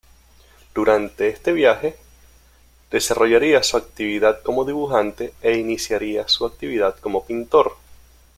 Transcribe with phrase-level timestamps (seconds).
[0.73, 1.95] Durante este viaje
[2.89, 7.77] desarrollaría su actividad como dibujante e iniciaría su actividad como pintor.